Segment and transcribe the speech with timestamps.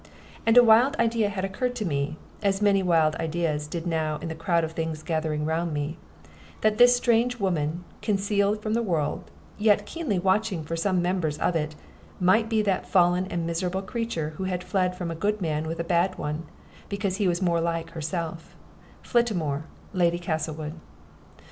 [0.47, 4.29] And a wild idea had occurred to me (as many wild ideas did now in
[4.29, 5.95] the crowd of things gathering round me)
[6.61, 9.29] that this strange woman, concealed from the world,
[9.59, 11.75] yet keenly watching some members of it,
[12.19, 15.79] might be that fallen and miserable creature who had fled from a good man with
[15.79, 16.47] a bad one,
[16.89, 18.55] because he was more like herself
[19.03, 20.73] Flittamore, Lady Castlewood.